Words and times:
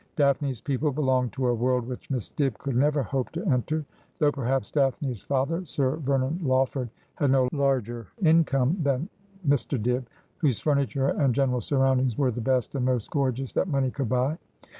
Daphnes 0.15 0.59
people 0.61 0.91
belonged 0.91 1.31
to 1.33 1.45
a 1.45 1.53
world 1.53 1.85
which 1.87 2.09
Miss 2.09 2.31
Dibb 2.31 2.57
could 2.57 2.75
never 2.75 3.03
hope 3.03 3.29
to 3.33 3.45
enter; 3.45 3.85
though 4.17 4.31
perhaps 4.31 4.71
Daphne's 4.71 5.21
father. 5.21 5.63
Sir 5.63 5.97
Vernon 5.97 6.39
Lawford, 6.41 6.89
had 7.17 7.29
no 7.29 7.47
larger 7.51 8.07
income 8.23 8.77
than 8.81 9.07
Mr. 9.47 9.79
Dibb, 9.79 10.07
whose 10.37 10.59
furniture 10.59 11.09
and 11.09 11.35
gene 11.35 11.51
ral 11.51 11.61
surroundings 11.61 12.17
were 12.17 12.31
the 12.31 12.41
best 12.41 12.73
and 12.73 12.83
most 12.83 13.11
gorgeous 13.11 13.53
that 13.53 13.67
money 13.67 13.91
could 13.91 14.09
buy. 14.09 14.39